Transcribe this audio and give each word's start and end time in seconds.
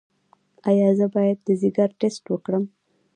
ایا 0.69 0.89
زه 0.99 1.05
باید 1.15 1.37
د 1.47 1.47
ځیګر 1.61 1.89
ټسټ 1.99 2.25
وکړم؟ 2.29 2.63